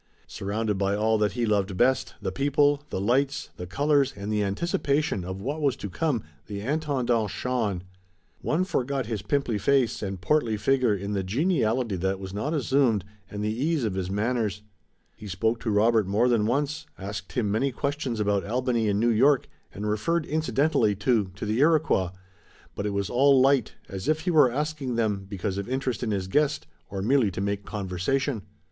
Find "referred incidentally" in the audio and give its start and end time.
19.87-20.95